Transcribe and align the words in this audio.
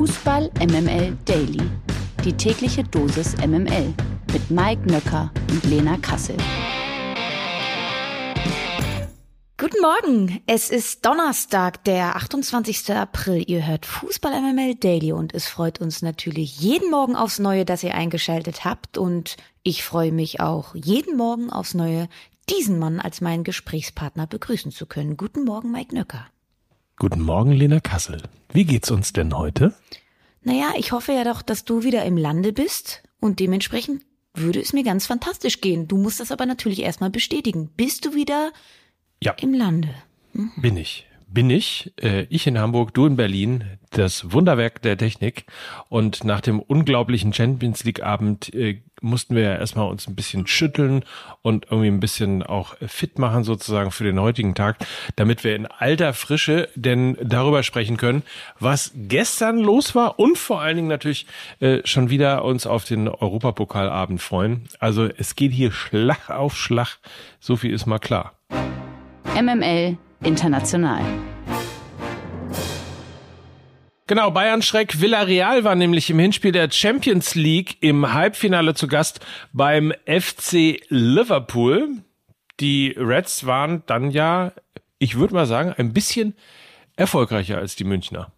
Fußball 0.00 0.50
MML 0.58 1.14
Daily. 1.26 1.60
Die 2.24 2.32
tägliche 2.32 2.82
Dosis 2.82 3.36
MML 3.36 3.92
mit 4.32 4.50
Mike 4.50 4.90
Nöcker 4.90 5.30
und 5.50 5.62
Lena 5.64 5.98
Kassel. 5.98 6.38
Guten 9.58 9.82
Morgen, 9.82 10.40
es 10.46 10.70
ist 10.70 11.04
Donnerstag, 11.04 11.84
der 11.84 12.16
28. 12.16 12.94
April. 12.94 13.44
Ihr 13.46 13.66
hört 13.66 13.84
Fußball 13.84 14.40
MML 14.40 14.76
Daily 14.76 15.12
und 15.12 15.34
es 15.34 15.48
freut 15.48 15.82
uns 15.82 16.00
natürlich 16.00 16.58
jeden 16.58 16.90
Morgen 16.90 17.14
aufs 17.14 17.38
Neue, 17.38 17.66
dass 17.66 17.82
ihr 17.82 17.94
eingeschaltet 17.94 18.64
habt 18.64 18.96
und 18.96 19.36
ich 19.62 19.84
freue 19.84 20.12
mich 20.12 20.40
auch 20.40 20.74
jeden 20.74 21.18
Morgen 21.18 21.50
aufs 21.50 21.74
Neue, 21.74 22.08
diesen 22.48 22.78
Mann 22.78 23.00
als 23.00 23.20
meinen 23.20 23.44
Gesprächspartner 23.44 24.26
begrüßen 24.26 24.72
zu 24.72 24.86
können. 24.86 25.18
Guten 25.18 25.44
Morgen, 25.44 25.70
Mike 25.70 25.94
Nöcker. 25.94 26.26
Guten 27.00 27.22
Morgen, 27.22 27.52
Lena 27.52 27.80
Kassel. 27.80 28.20
Wie 28.52 28.66
geht's 28.66 28.90
uns 28.90 29.14
denn 29.14 29.32
heute? 29.32 29.74
Naja, 30.42 30.74
ich 30.76 30.92
hoffe 30.92 31.12
ja 31.12 31.24
doch, 31.24 31.40
dass 31.40 31.64
du 31.64 31.82
wieder 31.82 32.04
im 32.04 32.18
Lande 32.18 32.52
bist 32.52 33.02
und 33.20 33.40
dementsprechend 33.40 34.04
würde 34.34 34.60
es 34.60 34.74
mir 34.74 34.84
ganz 34.84 35.06
fantastisch 35.06 35.62
gehen. 35.62 35.88
Du 35.88 35.96
musst 35.96 36.20
das 36.20 36.30
aber 36.30 36.44
natürlich 36.44 36.82
erstmal 36.82 37.08
bestätigen. 37.08 37.70
Bist 37.74 38.04
du 38.04 38.12
wieder 38.12 38.52
ja. 39.22 39.32
im 39.40 39.54
Lande? 39.54 39.88
Mhm. 40.34 40.52
Bin 40.58 40.76
ich. 40.76 41.06
Bin 41.32 41.48
ich. 41.48 41.92
Äh, 42.02 42.26
ich 42.28 42.48
in 42.48 42.58
Hamburg, 42.58 42.92
du 42.92 43.06
in 43.06 43.14
Berlin. 43.14 43.64
Das 43.90 44.32
Wunderwerk 44.32 44.82
der 44.82 44.98
Technik. 44.98 45.44
Und 45.88 46.24
nach 46.24 46.40
dem 46.40 46.58
unglaublichen 46.58 47.32
Champions 47.32 47.84
League 47.84 48.02
Abend 48.02 48.52
äh, 48.52 48.82
mussten 49.00 49.36
wir 49.36 49.42
ja 49.42 49.54
erstmal 49.54 49.88
uns 49.88 50.08
ein 50.08 50.16
bisschen 50.16 50.48
schütteln 50.48 51.04
und 51.42 51.66
irgendwie 51.70 51.86
ein 51.86 52.00
bisschen 52.00 52.42
auch 52.42 52.74
fit 52.84 53.20
machen 53.20 53.44
sozusagen 53.44 53.92
für 53.92 54.02
den 54.02 54.18
heutigen 54.20 54.56
Tag, 54.56 54.78
damit 55.14 55.44
wir 55.44 55.54
in 55.54 55.66
alter 55.66 56.14
Frische 56.14 56.68
denn 56.74 57.16
darüber 57.22 57.62
sprechen 57.62 57.96
können, 57.96 58.24
was 58.58 58.90
gestern 58.96 59.58
los 59.58 59.94
war 59.94 60.18
und 60.18 60.36
vor 60.36 60.60
allen 60.60 60.76
Dingen 60.76 60.88
natürlich 60.88 61.26
äh, 61.60 61.78
schon 61.84 62.10
wieder 62.10 62.44
uns 62.44 62.66
auf 62.66 62.84
den 62.84 63.08
Europapokalabend 63.08 64.20
freuen. 64.20 64.64
Also 64.80 65.06
es 65.06 65.36
geht 65.36 65.52
hier 65.52 65.70
Schlag 65.70 66.28
auf 66.28 66.56
Schlag, 66.56 66.98
so 67.38 67.54
viel 67.54 67.72
ist 67.72 67.86
mal 67.86 68.00
klar. 68.00 68.34
MML 69.40 69.96
International. 70.22 71.02
Genau, 74.06 74.30
Bayern 74.32 74.60
Schreck 74.60 75.00
Villarreal 75.00 75.62
war 75.62 75.76
nämlich 75.76 76.10
im 76.10 76.18
Hinspiel 76.18 76.52
der 76.52 76.70
Champions 76.70 77.34
League 77.36 77.76
im 77.80 78.12
Halbfinale 78.12 78.74
zu 78.74 78.88
Gast 78.88 79.20
beim 79.52 79.92
FC 80.04 80.80
Liverpool. 80.88 81.88
Die 82.58 82.94
Reds 82.98 83.46
waren 83.46 83.84
dann 83.86 84.10
ja, 84.10 84.52
ich 84.98 85.16
würde 85.16 85.34
mal 85.34 85.46
sagen, 85.46 85.72
ein 85.76 85.92
bisschen 85.92 86.34
erfolgreicher 86.96 87.58
als 87.58 87.76
die 87.76 87.84
Münchner. 87.84 88.32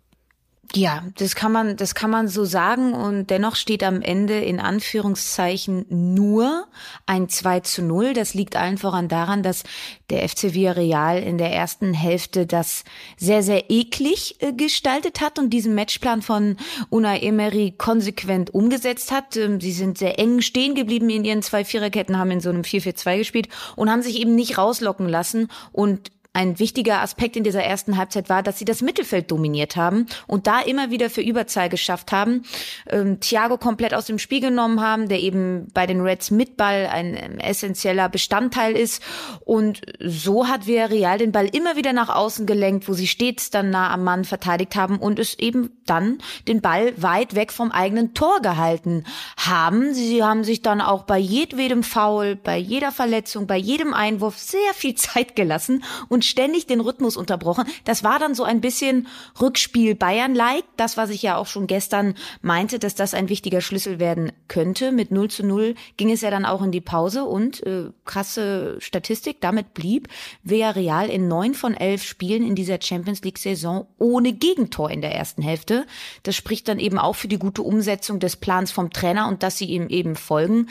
Ja, 0.74 1.04
das 1.16 1.34
kann 1.34 1.52
man, 1.52 1.76
das 1.76 1.94
kann 1.94 2.10
man 2.10 2.28
so 2.28 2.46
sagen 2.46 2.94
und 2.94 3.28
dennoch 3.28 3.56
steht 3.56 3.82
am 3.82 4.00
Ende 4.00 4.40
in 4.40 4.58
Anführungszeichen 4.58 5.84
nur 5.90 6.66
ein 7.04 7.28
2 7.28 7.60
zu 7.60 7.82
0. 7.82 8.14
Das 8.14 8.32
liegt 8.32 8.56
allen 8.56 8.78
voran 8.78 9.08
daran, 9.08 9.42
dass 9.42 9.64
der 10.08 10.26
FC 10.26 10.54
Villarreal 10.54 11.18
in 11.18 11.36
der 11.36 11.52
ersten 11.52 11.92
Hälfte 11.92 12.46
das 12.46 12.84
sehr, 13.18 13.42
sehr 13.42 13.70
eklig 13.70 14.36
äh, 14.40 14.54
gestaltet 14.54 15.20
hat 15.20 15.38
und 15.38 15.50
diesen 15.50 15.74
Matchplan 15.74 16.22
von 16.22 16.56
Unai 16.88 17.18
Emery 17.18 17.74
konsequent 17.76 18.54
umgesetzt 18.54 19.12
hat. 19.12 19.36
Ähm, 19.36 19.60
sie 19.60 19.72
sind 19.72 19.98
sehr 19.98 20.18
eng 20.18 20.40
stehen 20.40 20.74
geblieben 20.74 21.10
in 21.10 21.26
ihren 21.26 21.42
zwei 21.42 21.66
Viererketten, 21.66 22.16
haben 22.16 22.30
in 22.30 22.40
so 22.40 22.48
einem 22.48 22.62
4-4-2 22.62 23.18
gespielt 23.18 23.48
und 23.76 23.90
haben 23.90 24.02
sich 24.02 24.18
eben 24.18 24.34
nicht 24.34 24.56
rauslocken 24.56 25.08
lassen 25.08 25.48
und 25.72 26.12
ein 26.34 26.58
wichtiger 26.58 27.02
Aspekt 27.02 27.36
in 27.36 27.44
dieser 27.44 27.62
ersten 27.62 27.98
Halbzeit 27.98 28.30
war, 28.30 28.42
dass 28.42 28.58
sie 28.58 28.64
das 28.64 28.80
Mittelfeld 28.80 29.30
dominiert 29.30 29.76
haben 29.76 30.06
und 30.26 30.46
da 30.46 30.60
immer 30.60 30.90
wieder 30.90 31.10
für 31.10 31.20
Überzahl 31.20 31.68
geschafft 31.68 32.10
haben. 32.10 32.44
Ähm, 32.88 33.20
Thiago 33.20 33.58
komplett 33.58 33.92
aus 33.92 34.06
dem 34.06 34.18
Spiel 34.18 34.40
genommen 34.40 34.80
haben, 34.80 35.08
der 35.08 35.20
eben 35.20 35.68
bei 35.74 35.86
den 35.86 36.00
Reds 36.00 36.30
mit 36.30 36.56
Ball 36.56 36.88
ein 36.90 37.16
ähm, 37.16 37.38
essentieller 37.38 38.08
Bestandteil 38.08 38.74
ist. 38.74 39.02
Und 39.44 39.82
so 40.00 40.48
hat 40.48 40.66
Villarreal 40.66 41.18
den 41.18 41.32
Ball 41.32 41.46
immer 41.46 41.76
wieder 41.76 41.92
nach 41.92 42.08
außen 42.08 42.46
gelenkt, 42.46 42.88
wo 42.88 42.94
sie 42.94 43.08
stets 43.08 43.50
dann 43.50 43.68
nah 43.68 43.92
am 43.92 44.02
Mann 44.02 44.24
verteidigt 44.24 44.74
haben 44.74 44.98
und 44.98 45.18
es 45.18 45.38
eben 45.38 45.70
dann 45.84 46.18
den 46.48 46.62
Ball 46.62 46.94
weit 46.96 47.34
weg 47.34 47.52
vom 47.52 47.70
eigenen 47.70 48.14
Tor 48.14 48.40
gehalten 48.40 49.04
haben. 49.36 49.92
Sie 49.92 50.22
haben 50.22 50.44
sich 50.44 50.62
dann 50.62 50.80
auch 50.80 51.02
bei 51.02 51.18
jedwedem 51.18 51.82
Foul, 51.82 52.36
bei 52.36 52.56
jeder 52.56 52.90
Verletzung, 52.90 53.46
bei 53.46 53.58
jedem 53.58 53.92
Einwurf 53.92 54.38
sehr 54.38 54.72
viel 54.74 54.94
Zeit 55.02 55.36
gelassen 55.36 55.84
und 56.08 56.21
und 56.22 56.24
ständig 56.24 56.66
den 56.66 56.80
Rhythmus 56.80 57.16
unterbrochen. 57.16 57.64
Das 57.84 58.04
war 58.04 58.20
dann 58.20 58.36
so 58.36 58.44
ein 58.44 58.60
bisschen 58.60 59.08
Rückspiel 59.40 59.96
Bayern-like. 59.96 60.64
Das, 60.76 60.96
was 60.96 61.10
ich 61.10 61.22
ja 61.22 61.36
auch 61.36 61.48
schon 61.48 61.66
gestern 61.66 62.14
meinte, 62.42 62.78
dass 62.78 62.94
das 62.94 63.12
ein 63.12 63.28
wichtiger 63.28 63.60
Schlüssel 63.60 63.98
werden 63.98 64.30
könnte. 64.46 64.92
Mit 64.92 65.10
0 65.10 65.30
zu 65.30 65.44
0 65.44 65.74
ging 65.96 66.12
es 66.12 66.20
ja 66.20 66.30
dann 66.30 66.44
auch 66.44 66.62
in 66.62 66.70
die 66.70 66.80
Pause 66.80 67.24
und 67.24 67.66
äh, 67.66 67.90
krasse 68.04 68.76
Statistik. 68.78 69.40
Damit 69.40 69.74
blieb 69.74 70.08
Villarreal 70.44 71.08
in 71.08 71.26
neun 71.26 71.54
von 71.54 71.74
elf 71.74 72.04
Spielen 72.04 72.46
in 72.46 72.54
dieser 72.54 72.80
Champions 72.80 73.22
League-Saison 73.22 73.88
ohne 73.98 74.32
Gegentor 74.32 74.90
in 74.90 75.00
der 75.00 75.14
ersten 75.14 75.42
Hälfte. 75.42 75.86
Das 76.22 76.36
spricht 76.36 76.68
dann 76.68 76.78
eben 76.78 76.98
auch 76.98 77.16
für 77.16 77.28
die 77.28 77.38
gute 77.38 77.62
Umsetzung 77.62 78.20
des 78.20 78.36
Plans 78.36 78.70
vom 78.70 78.90
Trainer 78.90 79.26
und 79.26 79.42
dass 79.42 79.58
sie 79.58 79.66
ihm 79.66 79.88
eben 79.88 80.14
folgen. 80.14 80.68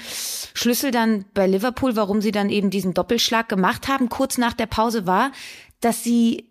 Schlüssel 0.53 0.91
dann 0.91 1.25
bei 1.33 1.45
Liverpool, 1.45 1.97
warum 1.97 2.21
sie 2.21 2.31
dann 2.31 2.49
eben 2.49 2.69
diesen 2.69 2.93
Doppelschlag 2.93 3.49
gemacht 3.49 3.89
haben, 3.89 4.07
kurz 4.07 4.37
nach 4.37 4.53
der 4.53 4.67
Pause 4.67 5.05
war, 5.05 5.31
dass 5.81 6.03
sie 6.03 6.47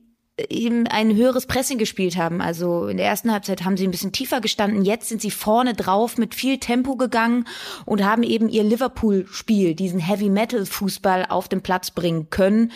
eben 0.48 0.86
ein 0.86 1.14
höheres 1.14 1.46
Pressing 1.46 1.78
gespielt 1.78 2.16
haben. 2.16 2.40
Also 2.40 2.88
in 2.88 2.96
der 2.96 3.06
ersten 3.06 3.32
Halbzeit 3.32 3.64
haben 3.64 3.76
sie 3.76 3.86
ein 3.86 3.90
bisschen 3.90 4.12
tiefer 4.12 4.40
gestanden. 4.40 4.84
Jetzt 4.84 5.08
sind 5.08 5.20
sie 5.20 5.30
vorne 5.30 5.74
drauf 5.74 6.18
mit 6.18 6.34
viel 6.34 6.58
Tempo 6.58 6.96
gegangen 6.96 7.46
und 7.84 8.04
haben 8.04 8.22
eben 8.22 8.48
ihr 8.48 8.64
Liverpool-Spiel, 8.64 9.74
diesen 9.74 10.00
Heavy-Metal-Fußball 10.00 11.26
auf 11.28 11.48
den 11.48 11.62
Platz 11.62 11.90
bringen 11.90 12.30
können. 12.30 12.72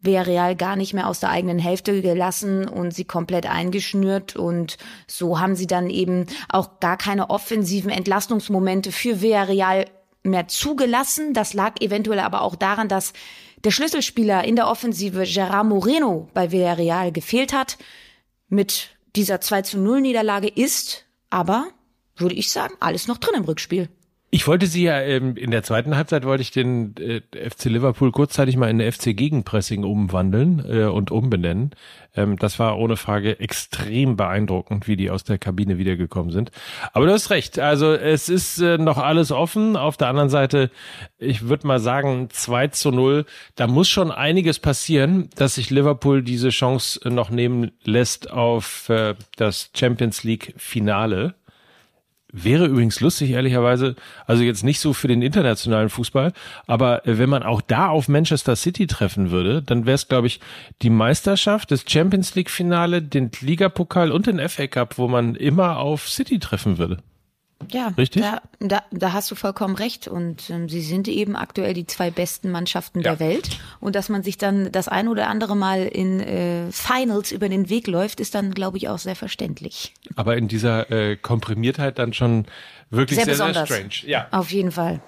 Villarreal 0.00 0.56
gar 0.56 0.76
nicht 0.76 0.94
mehr 0.94 1.08
aus 1.08 1.20
der 1.20 1.30
eigenen 1.30 1.58
Hälfte 1.58 2.00
gelassen 2.00 2.68
und 2.68 2.94
sie 2.94 3.04
komplett 3.04 3.46
eingeschnürt 3.46 4.36
und 4.36 4.76
so 5.06 5.40
haben 5.40 5.56
sie 5.56 5.66
dann 5.66 5.90
eben 5.90 6.26
auch 6.48 6.80
gar 6.80 6.96
keine 6.96 7.30
offensiven 7.30 7.90
Entlastungsmomente 7.90 8.92
für 8.92 9.20
Villarreal 9.20 9.86
mehr 10.26 10.48
zugelassen. 10.48 11.32
Das 11.32 11.54
lag 11.54 11.80
eventuell 11.80 12.20
aber 12.20 12.42
auch 12.42 12.56
daran, 12.56 12.88
dass 12.88 13.12
der 13.64 13.70
Schlüsselspieler 13.70 14.44
in 14.44 14.56
der 14.56 14.68
Offensive 14.68 15.24
Gerard 15.24 15.66
Moreno 15.66 16.28
bei 16.34 16.52
Villarreal 16.52 17.12
gefehlt 17.12 17.52
hat. 17.52 17.78
Mit 18.48 18.90
dieser 19.16 19.40
2 19.40 19.62
zu 19.62 19.78
0 19.78 20.00
Niederlage 20.00 20.48
ist 20.48 21.04
aber, 21.30 21.68
würde 22.16 22.34
ich 22.34 22.50
sagen, 22.50 22.74
alles 22.80 23.08
noch 23.08 23.18
drin 23.18 23.34
im 23.36 23.44
Rückspiel. 23.44 23.88
Ich 24.30 24.48
wollte 24.48 24.66
sie 24.66 24.82
ja 24.82 25.00
ähm, 25.00 25.36
in 25.36 25.52
der 25.52 25.62
zweiten 25.62 25.96
Halbzeit 25.96 26.24
wollte 26.24 26.42
ich 26.42 26.50
den 26.50 26.96
äh, 26.96 27.20
FC 27.48 27.66
Liverpool 27.66 28.10
kurzzeitig 28.10 28.56
mal 28.56 28.68
in 28.68 28.80
FC 28.80 29.16
Gegenpressing 29.16 29.84
umwandeln 29.84 30.64
äh, 30.68 30.84
und 30.84 31.12
umbenennen. 31.12 31.70
Ähm, 32.16 32.36
das 32.36 32.58
war 32.58 32.76
ohne 32.76 32.96
Frage 32.96 33.38
extrem 33.38 34.16
beeindruckend, 34.16 34.88
wie 34.88 34.96
die 34.96 35.10
aus 35.10 35.22
der 35.22 35.38
Kabine 35.38 35.78
wiedergekommen 35.78 36.32
sind. 36.32 36.50
Aber 36.92 37.06
du 37.06 37.12
hast 37.12 37.30
recht. 37.30 37.60
Also 37.60 37.92
es 37.92 38.28
ist 38.28 38.58
äh, 38.58 38.78
noch 38.78 38.98
alles 38.98 39.30
offen. 39.30 39.76
Auf 39.76 39.96
der 39.96 40.08
anderen 40.08 40.28
Seite, 40.28 40.72
ich 41.18 41.48
würde 41.48 41.66
mal 41.66 41.78
sagen, 41.78 42.28
2 42.28 42.68
zu 42.68 42.90
0. 42.90 43.26
Da 43.54 43.68
muss 43.68 43.88
schon 43.88 44.10
einiges 44.10 44.58
passieren, 44.58 45.30
dass 45.36 45.54
sich 45.54 45.70
Liverpool 45.70 46.22
diese 46.22 46.48
Chance 46.48 47.08
noch 47.08 47.30
nehmen 47.30 47.70
lässt 47.84 48.28
auf 48.28 48.88
äh, 48.88 49.14
das 49.36 49.70
Champions 49.72 50.24
League 50.24 50.52
Finale. 50.56 51.36
Wäre 52.32 52.66
übrigens 52.66 53.00
lustig, 53.00 53.30
ehrlicherweise, 53.30 53.94
also 54.26 54.42
jetzt 54.42 54.64
nicht 54.64 54.80
so 54.80 54.92
für 54.92 55.06
den 55.06 55.22
internationalen 55.22 55.88
Fußball, 55.88 56.32
aber 56.66 57.06
äh, 57.06 57.18
wenn 57.18 57.30
man 57.30 57.44
auch 57.44 57.60
da 57.60 57.88
auf 57.88 58.08
Manchester 58.08 58.56
City 58.56 58.86
treffen 58.86 59.30
würde, 59.30 59.62
dann 59.62 59.86
wäre 59.86 59.94
es, 59.94 60.08
glaube 60.08 60.26
ich, 60.26 60.40
die 60.82 60.90
Meisterschaft, 60.90 61.70
das 61.70 61.84
Champions 61.86 62.34
League-Finale, 62.34 63.00
den 63.00 63.30
Ligapokal 63.40 64.10
und 64.10 64.26
den 64.26 64.46
FA 64.48 64.66
Cup, 64.66 64.98
wo 64.98 65.06
man 65.06 65.36
immer 65.36 65.78
auf 65.78 66.08
City 66.08 66.38
treffen 66.40 66.78
würde. 66.78 66.98
Ja, 67.70 67.88
richtig. 67.96 68.22
Da, 68.22 68.42
da, 68.60 68.82
da 68.90 69.12
hast 69.12 69.30
du 69.30 69.34
vollkommen 69.34 69.74
recht. 69.76 70.08
Und 70.08 70.50
ähm, 70.50 70.68
sie 70.68 70.82
sind 70.82 71.08
eben 71.08 71.36
aktuell 71.36 71.74
die 71.74 71.86
zwei 71.86 72.10
besten 72.10 72.50
Mannschaften 72.50 73.00
ja. 73.00 73.14
der 73.14 73.20
Welt. 73.20 73.48
Und 73.80 73.96
dass 73.96 74.08
man 74.08 74.22
sich 74.22 74.38
dann 74.38 74.70
das 74.72 74.88
ein 74.88 75.08
oder 75.08 75.28
andere 75.28 75.56
Mal 75.56 75.86
in 75.86 76.20
äh, 76.20 76.70
Finals 76.70 77.32
über 77.32 77.48
den 77.48 77.68
Weg 77.68 77.86
läuft, 77.86 78.20
ist 78.20 78.34
dann, 78.34 78.52
glaube 78.52 78.76
ich, 78.76 78.88
auch 78.88 78.98
sehr 78.98 79.16
verständlich. 79.16 79.94
Aber 80.16 80.36
in 80.36 80.48
dieser 80.48 80.90
äh, 80.90 81.16
Komprimiertheit 81.16 81.98
dann 81.98 82.12
schon 82.12 82.46
wirklich 82.90 83.18
sehr, 83.22 83.34
sehr, 83.34 83.52
sehr 83.52 83.66
strange. 83.66 84.06
Ja. 84.06 84.28
Auf 84.30 84.50
jeden 84.52 84.72
Fall. 84.72 85.00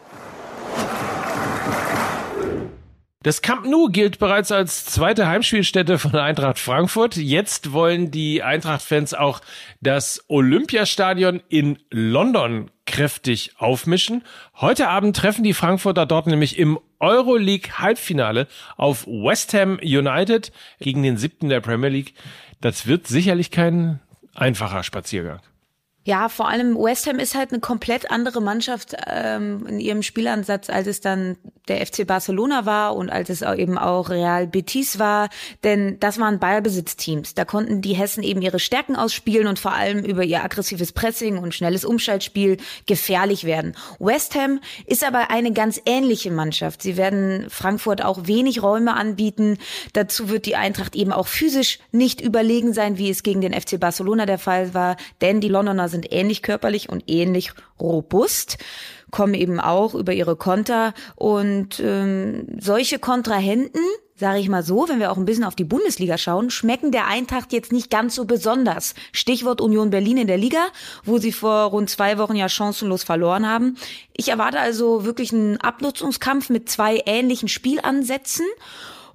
Das 3.25 3.43
Camp 3.43 3.67
Nou 3.67 3.89
gilt 3.89 4.21
bereits 4.21 4.53
als 4.53 4.85
zweite 4.85 5.27
Heimspielstätte 5.27 5.99
von 5.99 6.15
Eintracht 6.15 6.61
Frankfurt. 6.61 7.17
Jetzt 7.17 7.73
wollen 7.73 8.13
die 8.13 8.45
Eintracht-Fans 8.45 9.13
auch 9.13 9.41
das 9.81 10.25
Olympiastadion 10.29 11.43
in 11.49 11.81
London 11.91 12.71
kräftig 12.87 13.55
aufmischen. 13.59 14.23
Heute 14.55 14.89
Abend 14.89 15.17
treffen 15.17 15.43
die 15.43 15.53
Frankfurter 15.53 16.07
dort 16.07 16.29
nämlich 16.29 16.61
im 16.61 16.79
Euroleague 17.01 17.81
Halbfinale 17.81 18.47
auf 18.77 19.05
West 19.09 19.53
Ham 19.53 19.81
United 19.83 20.53
gegen 20.79 21.03
den 21.03 21.17
siebten 21.17 21.49
der 21.49 21.61
Premier 21.61 21.91
League. 21.91 22.15
Das 22.61 22.87
wird 22.87 23.09
sicherlich 23.09 23.51
kein 23.51 23.99
einfacher 24.37 24.85
Spaziergang. 24.85 25.41
Ja, 26.09 26.31
vor 26.31 26.49
allem 26.49 26.75
West 26.75 27.07
Ham 27.07 27.19
ist 27.19 27.35
halt 27.35 27.53
eine 27.53 27.61
komplett 27.61 28.11
andere 28.11 28.41
Mannschaft 28.41 28.97
ähm, 29.07 29.67
in 29.67 29.79
ihrem 29.79 30.03
Spielansatz, 30.03 30.71
als 30.71 30.87
es 30.87 31.03
dann 31.03 31.37
der 31.69 31.87
FC 31.87 32.07
Barcelona 32.07 32.65
war 32.65 32.97
und 32.97 33.11
als 33.11 33.29
es 33.29 33.43
auch 33.43 33.55
eben 33.55 33.77
auch 33.77 34.09
Real 34.09 34.47
Betis 34.47 34.99
war. 34.99 35.29
Denn 35.65 36.01
das 36.01 36.19
waren 36.19 36.39
Ballbesitzteams. 36.39 37.35
Da 37.35 37.45
konnten 37.45 37.83
die 37.83 37.93
Hessen 37.93 38.23
eben 38.23 38.41
ihre 38.41 38.59
Stärken 38.59 38.97
ausspielen 38.97 39.47
und 39.47 39.59
vor 39.59 39.75
allem 39.75 40.03
über 40.03 40.25
ihr 40.25 40.43
aggressives 40.43 40.93
Pressing 40.93 41.37
und 41.37 41.55
schnelles 41.55 41.85
Umschaltspiel 41.85 42.57
gefährlich 42.87 43.45
werden. 43.45 43.77
West 43.99 44.35
Ham 44.35 44.61
ist 44.87 45.05
aber 45.05 45.31
eine 45.31 45.53
ganz 45.53 45.79
ähnliche 45.85 46.31
Mannschaft. 46.31 46.81
Sie 46.81 46.97
werden 46.97 47.51
Frankfurt 47.51 48.03
auch 48.03 48.27
wenig 48.27 48.63
Räume 48.63 48.95
anbieten. 48.95 49.59
Dazu 49.93 50.31
wird 50.31 50.47
die 50.47 50.57
Eintracht 50.57 50.97
eben 50.97 51.13
auch 51.13 51.27
physisch 51.27 51.81
nicht 51.93 52.23
überlegen 52.23 52.73
sein, 52.73 52.97
wie 52.97 53.11
es 53.11 53.23
gegen 53.23 53.43
den 53.43 53.53
FC 53.53 53.79
Barcelona 53.79 54.25
der 54.25 54.39
Fall 54.39 54.73
war. 54.73 54.97
Denn 55.21 55.43
die 55.43 55.49
Londoner 55.49 55.91
sind 55.91 55.98
sind 55.99 56.13
ähnlich 56.13 56.43
körperlich 56.43 56.89
und 56.89 57.05
ähnlich 57.09 57.53
robust 57.81 58.59
kommen 59.11 59.35
eben 59.35 59.59
auch 59.61 59.95
über 59.95 60.13
ihre 60.13 60.37
Konter 60.37 60.95
und 61.17 61.81
ähm, 61.81 62.47
solche 62.61 62.99
Kontrahenten, 62.99 63.81
sage 64.15 64.39
ich 64.39 64.49
mal 64.49 64.63
so, 64.63 64.87
wenn 64.89 65.01
wir 65.01 65.11
auch 65.11 65.17
ein 65.17 65.25
bisschen 65.25 65.45
auf 65.45 65.55
die 65.55 65.65
Bundesliga 65.65 66.19
schauen, 66.19 66.51
schmecken 66.51 66.93
der 66.93 67.07
Eintracht 67.07 67.53
jetzt 67.53 67.73
nicht 67.73 67.91
ganz 67.91 68.15
so 68.15 68.27
besonders. 68.27 68.95
Stichwort 69.13 69.61
Union 69.61 69.91
Berlin 69.91 70.19
in 70.19 70.27
der 70.27 70.37
Liga, 70.37 70.67
wo 71.05 71.19
sie 71.19 71.33
vor 71.33 71.71
rund 71.71 71.89
zwei 71.89 72.19
Wochen 72.19 72.37
ja 72.37 72.49
chancenlos 72.49 73.03
verloren 73.03 73.49
haben. 73.49 73.77
Ich 74.13 74.29
erwarte 74.29 74.61
also 74.61 75.05
wirklich 75.05 75.33
einen 75.33 75.59
Abnutzungskampf 75.59 76.51
mit 76.51 76.69
zwei 76.69 77.03
ähnlichen 77.07 77.49
Spielansätzen 77.49 78.45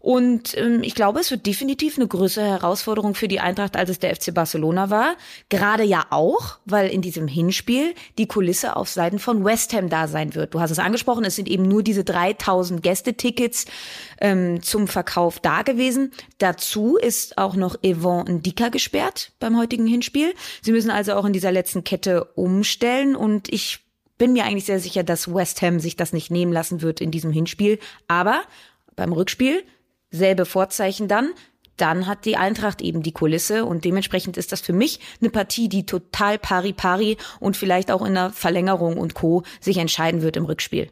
und 0.04 0.58
ähm, 0.58 0.84
ich 0.84 0.96
glaube, 0.96 1.22
es 1.22 1.32
wird 1.32 1.46
definitiv 1.46 1.98
eine 1.98 2.10
größere 2.10 2.44
Herausforderung 2.44 3.16
für 3.16 3.30
die 3.30 3.40
Eintracht, 3.40 3.78
als 3.78 3.90
es 3.90 4.00
der 4.00 4.14
FC 4.14 4.34
Barcelona 4.34 4.90
war. 4.90 5.16
Gerade 5.48 5.86
ja 5.86 6.08
auch, 6.10 6.58
weil 6.66 6.90
in 6.90 7.02
diesem 7.02 7.30
Hinspiel 7.30 7.96
die 8.18 8.28
Kulisse 8.28 8.76
auf 8.76 8.90
Seiten 8.90 9.18
von 9.18 9.46
West 9.46 9.72
Ham 9.72 9.88
da 9.88 10.10
sein 10.10 10.36
wird. 10.36 10.54
Du 10.54 10.60
hast 10.60 10.72
es 10.72 10.80
angesprochen, 10.80 11.24
es 11.24 11.38
sind 11.38 11.48
eben 11.48 11.64
nur 11.64 11.84
diese 11.84 12.04
3000 12.04 12.84
Gästetickets 12.84 13.66
ähm, 14.20 14.62
zum 14.62 14.90
Verkauf 14.90 15.40
da 15.40 15.62
gewesen. 15.62 16.12
Dazu 16.38 16.98
ist 16.98 17.38
auch 17.38 17.56
noch 17.56 17.78
Yvonne 17.82 18.30
Ndika 18.30 18.68
gesperrt 18.68 19.32
beim 19.40 19.58
heutigen 19.58 19.88
Hinspiel. 19.88 20.34
Sie 20.62 20.74
müssen 20.74 20.92
also 20.92 21.14
auch 21.14 21.24
in 21.24 21.32
dieser 21.32 21.54
letzten 21.54 21.86
Kette 21.86 22.26
umstellen 22.36 23.16
und 23.16 23.48
ich 23.48 23.80
bin 24.18 24.34
mir 24.34 24.44
eigentlich 24.44 24.66
sehr 24.66 24.82
sicher, 24.82 25.04
dass 25.04 25.34
West 25.34 25.62
Ham 25.62 25.80
sich 25.80 25.96
das 25.96 26.12
nicht 26.12 26.30
nehmen 26.30 26.52
lassen 26.52 26.82
wird 26.82 27.00
in 27.00 27.10
diesem 27.10 27.32
Hinspiel. 27.32 27.80
Aber 28.10 28.42
beim 28.98 29.14
Rückspiel 29.14 29.64
selbe 30.14 30.46
Vorzeichen 30.46 31.10
dann, 31.10 31.32
dann 31.76 32.08
hat 32.08 32.26
die 32.26 32.38
Eintracht 32.38 32.82
eben 32.82 33.02
die 33.02 33.12
Kulisse 33.12 33.66
und 33.66 33.84
dementsprechend 33.84 34.38
ist 34.38 34.52
das 34.52 34.62
für 34.62 34.74
mich 34.74 35.00
eine 35.20 35.32
Partie, 35.32 35.68
die 35.68 35.86
total 35.86 36.38
pari-pari 36.38 37.18
und 37.40 37.58
vielleicht 37.58 37.92
auch 37.92 38.06
in 38.06 38.14
der 38.14 38.30
Verlängerung 38.30 38.98
und 38.98 39.16
Co. 39.16 39.44
sich 39.60 39.78
entscheiden 39.78 40.22
wird 40.22 40.38
im 40.38 40.46
Rückspiel. 40.46 40.90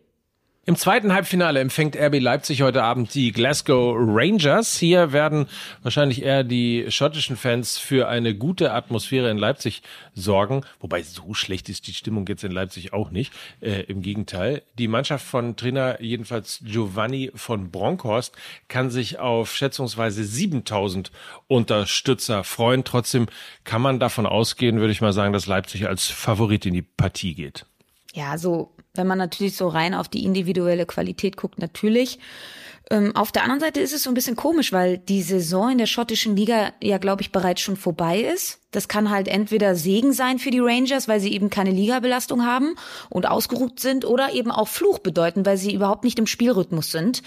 Im 0.63 0.75
zweiten 0.75 1.11
Halbfinale 1.11 1.59
empfängt 1.59 1.97
RB 1.97 2.19
Leipzig 2.19 2.61
heute 2.61 2.83
Abend 2.83 3.15
die 3.15 3.31
Glasgow 3.31 3.95
Rangers. 3.97 4.77
Hier 4.77 5.11
werden 5.11 5.47
wahrscheinlich 5.81 6.21
eher 6.21 6.43
die 6.43 6.85
schottischen 6.89 7.35
Fans 7.35 7.79
für 7.79 8.07
eine 8.07 8.35
gute 8.35 8.71
Atmosphäre 8.71 9.31
in 9.31 9.39
Leipzig 9.39 9.81
sorgen. 10.13 10.63
Wobei 10.79 11.01
so 11.01 11.33
schlecht 11.33 11.67
ist 11.67 11.87
die 11.87 11.95
Stimmung 11.95 12.27
jetzt 12.27 12.43
in 12.43 12.51
Leipzig 12.51 12.93
auch 12.93 13.09
nicht. 13.09 13.33
Äh, 13.59 13.85
Im 13.85 14.03
Gegenteil. 14.03 14.61
Die 14.77 14.87
Mannschaft 14.87 15.25
von 15.25 15.55
Trainer, 15.55 15.99
jedenfalls 15.99 16.59
Giovanni 16.63 17.31
von 17.33 17.71
Bronckhorst, 17.71 18.35
kann 18.67 18.91
sich 18.91 19.17
auf 19.17 19.55
schätzungsweise 19.55 20.23
7000 20.23 21.11
Unterstützer 21.47 22.43
freuen. 22.43 22.83
Trotzdem 22.83 23.25
kann 23.63 23.81
man 23.81 23.99
davon 23.99 24.27
ausgehen, 24.27 24.79
würde 24.79 24.91
ich 24.91 25.01
mal 25.01 25.11
sagen, 25.11 25.33
dass 25.33 25.47
Leipzig 25.47 25.87
als 25.87 26.05
Favorit 26.05 26.67
in 26.67 26.75
die 26.75 26.83
Partie 26.83 27.33
geht. 27.33 27.65
Ja, 28.13 28.37
so 28.37 28.75
wenn 28.93 29.07
man 29.07 29.17
natürlich 29.17 29.55
so 29.55 29.67
rein 29.67 29.93
auf 29.93 30.07
die 30.07 30.23
individuelle 30.23 30.85
Qualität 30.85 31.37
guckt, 31.37 31.59
natürlich. 31.59 32.19
Ähm, 32.89 33.15
auf 33.15 33.31
der 33.31 33.43
anderen 33.43 33.61
Seite 33.61 33.79
ist 33.79 33.93
es 33.93 34.03
so 34.03 34.09
ein 34.09 34.13
bisschen 34.13 34.35
komisch, 34.35 34.73
weil 34.73 34.97
die 34.97 35.21
Saison 35.21 35.71
in 35.71 35.77
der 35.77 35.85
schottischen 35.85 36.35
Liga 36.35 36.73
ja, 36.81 36.97
glaube 36.97 37.21
ich, 37.21 37.31
bereits 37.31 37.61
schon 37.61 37.77
vorbei 37.77 38.19
ist. 38.19 38.60
Das 38.71 38.87
kann 38.87 39.09
halt 39.09 39.27
entweder 39.27 39.75
Segen 39.75 40.13
sein 40.13 40.39
für 40.39 40.49
die 40.49 40.59
Rangers, 40.59 41.07
weil 41.07 41.19
sie 41.19 41.33
eben 41.33 41.49
keine 41.49 41.71
Ligabelastung 41.71 42.45
haben 42.45 42.75
und 43.09 43.27
ausgeruht 43.27 43.79
sind, 43.79 44.05
oder 44.05 44.33
eben 44.33 44.49
auch 44.49 44.69
Fluch 44.69 44.99
bedeuten, 44.99 45.45
weil 45.45 45.57
sie 45.57 45.73
überhaupt 45.73 46.05
nicht 46.05 46.17
im 46.19 46.27
Spielrhythmus 46.27 46.91
sind. 46.91 47.21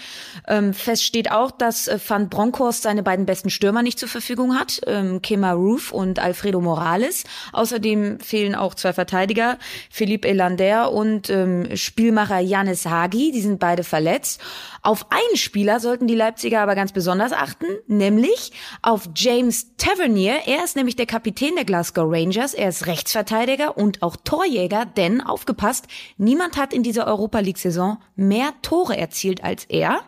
Ähm, 0.47 0.73
fest 0.73 1.03
steht 1.03 1.31
auch, 1.31 1.51
dass 1.51 1.87
äh, 1.87 1.99
Van 2.05 2.29
Bronckhorst 2.29 2.81
seine 2.81 3.03
beiden 3.03 3.25
besten 3.25 3.51
Stürmer 3.51 3.83
nicht 3.83 3.99
zur 3.99 4.09
Verfügung 4.09 4.57
hat, 4.57 4.81
ähm, 4.87 5.21
Kema 5.21 5.51
Roof 5.51 5.91
und 5.91 6.19
Alfredo 6.19 6.61
Morales. 6.61 7.23
Außerdem 7.53 8.19
fehlen 8.19 8.55
auch 8.55 8.73
zwei 8.73 8.93
Verteidiger, 8.93 9.59
Philippe 9.91 10.27
Elander 10.27 10.91
und 10.91 11.29
ähm, 11.29 11.75
Spielmacher 11.77 12.39
Janis 12.39 12.85
Hagi, 12.85 13.31
die 13.31 13.41
sind 13.41 13.59
beide 13.59 13.83
verletzt. 13.83 14.41
Auf 14.81 15.11
einen 15.11 15.37
Spieler 15.37 15.79
sollten 15.79 16.07
die 16.07 16.15
Leipziger 16.15 16.61
aber 16.61 16.75
ganz 16.75 16.91
besonders 16.91 17.31
achten, 17.31 17.65
nämlich 17.87 18.51
auf 18.81 19.09
James 19.15 19.75
Tavernier. 19.77 20.41
Er 20.45 20.63
ist 20.63 20.75
nämlich 20.75 20.95
der 20.95 21.05
Kapitän 21.05 21.34
Kapitän 21.35 21.55
der 21.55 21.65
Glasgow 21.65 22.09
Rangers. 22.09 22.53
Er 22.53 22.69
ist 22.69 22.87
Rechtsverteidiger 22.87 23.77
und 23.77 24.01
auch 24.01 24.15
Torjäger, 24.15 24.85
denn 24.85 25.19
aufgepasst, 25.19 25.85
niemand 26.17 26.55
hat 26.55 26.71
in 26.73 26.81
dieser 26.81 27.07
Europa 27.07 27.39
League 27.39 27.57
Saison 27.57 27.97
mehr 28.15 28.53
Tore 28.61 28.95
erzielt 28.95 29.43
als 29.43 29.65
er. 29.65 29.99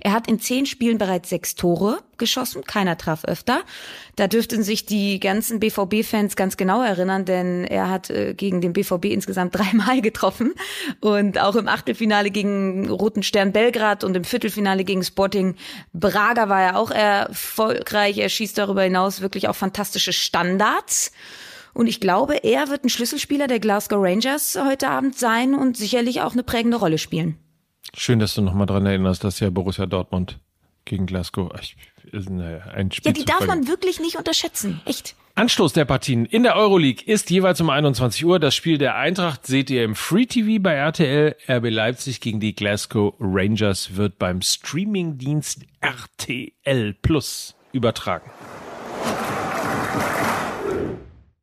Er 0.00 0.12
hat 0.12 0.26
in 0.26 0.40
zehn 0.40 0.66
Spielen 0.66 0.98
bereits 0.98 1.28
sechs 1.28 1.54
Tore 1.54 2.02
geschossen, 2.18 2.64
keiner 2.64 2.96
traf 2.96 3.24
öfter. 3.24 3.62
Da 4.16 4.28
dürften 4.28 4.62
sich 4.62 4.86
die 4.86 5.20
ganzen 5.20 5.60
BVB-Fans 5.60 6.36
ganz 6.36 6.56
genau 6.56 6.82
erinnern, 6.82 7.24
denn 7.24 7.64
er 7.64 7.90
hat 7.90 8.10
äh, 8.10 8.34
gegen 8.34 8.60
den 8.60 8.72
BVB 8.72 9.06
insgesamt 9.06 9.54
dreimal 9.58 10.00
getroffen 10.00 10.54
und 11.00 11.40
auch 11.40 11.56
im 11.56 11.68
Achtelfinale 11.68 12.30
gegen 12.30 12.88
Roten 12.88 13.22
Stern 13.22 13.52
Belgrad 13.52 14.04
und 14.04 14.16
im 14.16 14.24
Viertelfinale 14.24 14.84
gegen 14.84 15.02
Sporting 15.02 15.56
Braga 15.92 16.48
war 16.48 16.62
er 16.62 16.78
auch 16.78 16.90
erfolgreich. 16.90 18.18
Er 18.18 18.28
schießt 18.28 18.56
darüber 18.58 18.82
hinaus 18.82 19.20
wirklich 19.20 19.48
auch 19.48 19.56
fantastische 19.56 20.12
Standards. 20.12 21.12
Und 21.74 21.86
ich 21.86 22.00
glaube, 22.00 22.44
er 22.44 22.68
wird 22.68 22.84
ein 22.84 22.90
Schlüsselspieler 22.90 23.46
der 23.46 23.58
Glasgow 23.58 23.98
Rangers 24.02 24.58
heute 24.62 24.90
Abend 24.90 25.18
sein 25.18 25.54
und 25.54 25.76
sicherlich 25.76 26.20
auch 26.20 26.32
eine 26.32 26.42
prägende 26.42 26.76
Rolle 26.76 26.98
spielen. 26.98 27.38
Schön, 27.94 28.18
dass 28.18 28.34
du 28.34 28.42
nochmal 28.42 28.66
dran 28.66 28.86
erinnerst, 28.86 29.24
dass 29.24 29.40
ja 29.40 29.50
Borussia 29.50 29.86
Dortmund 29.86 30.38
gegen 30.84 31.06
Glasgow 31.06 31.50
ich, 31.60 31.76
ein 32.12 32.90
Spiel. 32.92 33.10
Ja, 33.10 33.12
die 33.12 33.24
darf 33.24 33.46
man 33.46 33.66
wirklich 33.68 34.00
nicht 34.00 34.16
unterschätzen. 34.16 34.80
Echt. 34.84 35.14
Anstoß 35.34 35.72
der 35.72 35.86
Partien 35.86 36.26
in 36.26 36.42
der 36.42 36.56
Euroleague 36.56 37.06
ist 37.06 37.30
jeweils 37.30 37.60
um 37.62 37.70
21 37.70 38.24
Uhr. 38.26 38.38
Das 38.38 38.54
Spiel 38.54 38.76
der 38.76 38.96
Eintracht 38.96 39.46
seht 39.46 39.70
ihr 39.70 39.82
im 39.82 39.94
Free 39.94 40.26
TV 40.26 40.62
bei 40.62 40.74
RTL. 40.74 41.36
RB 41.48 41.70
Leipzig 41.70 42.20
gegen 42.20 42.38
die 42.38 42.54
Glasgow 42.54 43.14
Rangers 43.18 43.96
wird 43.96 44.18
beim 44.18 44.42
Streamingdienst 44.42 45.62
RTL 45.80 46.94
Plus 47.00 47.54
übertragen. 47.72 48.30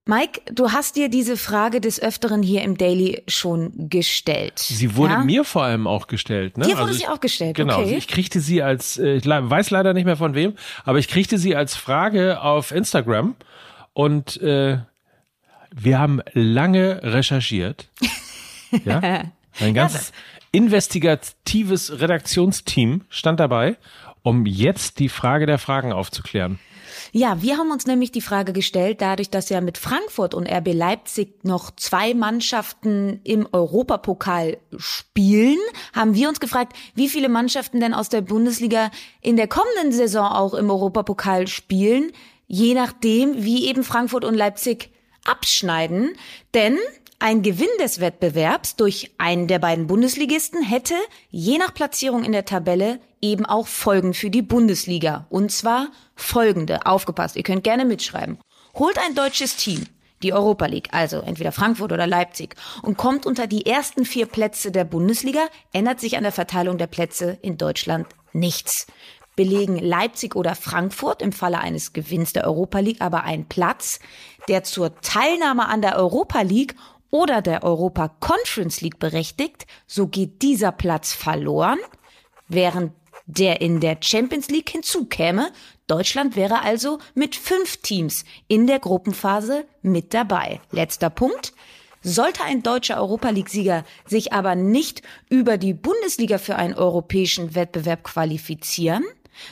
Mike, 0.09 0.41
du 0.51 0.71
hast 0.71 0.95
dir 0.95 1.07
diese 1.07 1.37
Frage 1.37 1.81
des 1.81 2.01
Öfteren 2.01 2.41
hier 2.41 2.63
im 2.63 2.77
Daily 2.77 3.21
schon 3.27 3.89
gestellt. 3.89 4.57
Sie 4.57 4.95
wurde 4.95 5.13
ja? 5.13 5.23
mir 5.23 5.43
vor 5.43 5.61
allem 5.61 5.85
auch 5.85 6.07
gestellt. 6.07 6.57
Ne? 6.57 6.65
Dir 6.65 6.71
wurde 6.71 6.81
also 6.81 6.93
ich, 6.93 6.99
sie 7.01 7.07
auch 7.07 7.19
gestellt, 7.19 7.55
Genau, 7.55 7.81
okay. 7.81 7.95
ich 7.95 8.07
kriegte 8.07 8.39
sie 8.39 8.63
als, 8.63 8.97
äh, 8.97 9.17
ich 9.17 9.27
weiß 9.27 9.69
leider 9.69 9.93
nicht 9.93 10.05
mehr 10.05 10.17
von 10.17 10.33
wem, 10.33 10.53
aber 10.83 10.97
ich 10.97 11.09
kriegte 11.09 11.37
sie 11.37 11.55
als 11.55 11.75
Frage 11.75 12.41
auf 12.41 12.71
Instagram 12.71 13.35
und 13.93 14.41
äh, 14.41 14.79
wir 15.75 15.99
haben 15.99 16.21
lange 16.33 17.01
recherchiert. 17.03 17.89
ja, 18.85 19.29
ein 19.59 19.73
ganz 19.75 20.11
investigatives 20.51 22.01
Redaktionsteam 22.01 23.03
stand 23.09 23.39
dabei, 23.39 23.77
um 24.23 24.47
jetzt 24.47 24.97
die 24.97 25.09
Frage 25.09 25.45
der 25.45 25.59
Fragen 25.59 25.93
aufzuklären. 25.93 26.57
Ja, 27.12 27.41
wir 27.41 27.58
haben 27.58 27.72
uns 27.72 27.86
nämlich 27.86 28.12
die 28.12 28.22
Frage 28.22 28.53
gestellt, 28.53 29.01
dadurch, 29.01 29.29
dass 29.29 29.50
ja 29.50 29.62
mit 29.62 29.77
Frankfurt 29.77 30.34
und 30.34 30.48
RB 30.48 30.74
Leipzig 30.74 31.43
noch 31.43 31.72
zwei 31.75 32.13
Mannschaften 32.13 33.22
im 33.24 33.48
Europapokal 33.51 34.58
spielen, 34.77 35.60
haben 35.93 36.15
wir 36.15 36.29
uns 36.29 36.39
gefragt, 36.39 36.75
wie 36.96 37.10
viele 37.10 37.29
Mannschaften 37.29 37.79
denn 37.79 37.93
aus 37.93 38.10
der 38.10 38.22
Bundesliga 38.22 38.91
in 39.22 39.36
der 39.36 39.48
kommenden 39.48 39.91
Saison 39.91 40.27
auch 40.27 40.53
im 40.53 40.69
Europapokal 40.69 41.48
spielen, 41.48 42.12
je 42.48 42.74
nachdem, 42.74 43.43
wie 43.43 43.67
eben 43.67 43.84
Frankfurt 43.84 44.25
und 44.25 44.36
Leipzig 44.36 44.91
abschneiden. 45.25 46.12
Denn 46.53 46.77
ein 47.19 47.41
Gewinn 47.41 47.69
des 47.81 48.00
Wettbewerbs 48.00 48.77
durch 48.77 49.12
einen 49.17 49.48
der 49.48 49.60
beiden 49.60 49.88
Bundesligisten 49.88 50.63
hätte, 50.63 50.96
je 51.29 51.58
nach 51.58 51.74
Platzierung 51.74 52.24
in 52.24 52.31
der 52.31 52.46
Tabelle, 52.46 53.00
eben 53.21 53.45
auch 53.45 53.67
Folgen 53.67 54.13
für 54.13 54.29
die 54.29 54.41
Bundesliga. 54.41 55.25
Und 55.29 55.51
zwar 55.51 55.89
folgende. 56.15 56.85
Aufgepasst, 56.85 57.35
ihr 57.35 57.43
könnt 57.43 57.63
gerne 57.63 57.85
mitschreiben. 57.85 58.38
Holt 58.75 58.97
ein 58.97 59.15
deutsches 59.15 59.55
Team 59.55 59.85
die 60.23 60.33
Europa 60.33 60.65
League, 60.65 60.89
also 60.91 61.19
entweder 61.19 61.51
Frankfurt 61.51 61.91
oder 61.91 62.07
Leipzig, 62.07 62.55
und 62.81 62.97
kommt 62.97 63.25
unter 63.25 63.47
die 63.47 63.65
ersten 63.65 64.05
vier 64.05 64.25
Plätze 64.25 64.71
der 64.71 64.83
Bundesliga, 64.83 65.47
ändert 65.73 65.99
sich 65.99 66.17
an 66.17 66.23
der 66.23 66.31
Verteilung 66.31 66.77
der 66.77 66.88
Plätze 66.88 67.38
in 67.41 67.57
Deutschland 67.57 68.07
nichts. 68.33 68.88
belegen 69.35 69.77
Leipzig 69.77 70.35
oder 70.35 70.53
Frankfurt 70.53 71.21
im 71.21 71.31
Falle 71.31 71.59
eines 71.59 71.93
Gewinns 71.93 72.33
der 72.33 72.43
Europa 72.43 72.79
League 72.79 72.99
aber 72.99 73.23
einen 73.23 73.47
Platz, 73.47 73.99
der 74.49 74.65
zur 74.65 74.99
Teilnahme 74.99 75.69
an 75.69 75.81
der 75.81 75.95
Europa 75.95 76.41
League 76.41 76.75
oder 77.09 77.41
der 77.41 77.63
Europa 77.63 78.09
Conference 78.19 78.81
League 78.81 78.99
berechtigt, 78.99 79.65
so 79.88 80.07
geht 80.07 80.41
dieser 80.41 80.73
Platz 80.73 81.13
verloren, 81.13 81.79
während 82.49 82.91
der 83.29 83.62
in 83.62 83.79
der 83.79 83.98
Champions 84.01 84.50
League 84.50 84.69
hinzukäme. 84.69 85.51
Deutschland 85.86 86.36
wäre 86.36 86.63
also 86.63 86.98
mit 87.13 87.36
fünf 87.36 87.77
Teams 87.77 88.25
in 88.48 88.65
der 88.65 88.79
Gruppenphase 88.79 89.65
mit 89.83 90.13
dabei. 90.13 90.59
Letzter 90.71 91.09
Punkt. 91.12 91.53
Sollte 92.01 92.43
ein 92.43 92.63
deutscher 92.63 92.98
Europa 92.98 93.29
League-Sieger 93.29 93.83
sich 94.05 94.33
aber 94.33 94.55
nicht 94.55 95.03
über 95.29 95.57
die 95.57 95.74
Bundesliga 95.74 96.38
für 96.38 96.55
einen 96.55 96.74
europäischen 96.74 97.55
Wettbewerb 97.55 98.03
qualifizieren, 98.03 99.03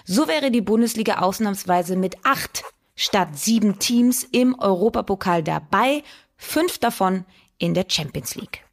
so 0.05 0.27
wäre 0.27 0.49
die 0.49 0.61
Bundesliga 0.61 1.19
ausnahmsweise 1.19 1.95
mit 1.95 2.15
acht 2.23 2.63
statt 2.95 3.37
sieben 3.37 3.79
Teams 3.79 4.23
im 4.23 4.57
Europapokal 4.57 5.43
dabei, 5.43 6.03
fünf 6.37 6.77
davon 6.77 7.25
in 7.57 7.73
der 7.73 7.85
Champions 7.87 8.35
League. 8.35 8.66